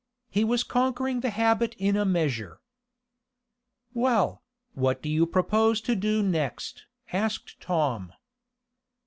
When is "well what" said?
3.93-5.03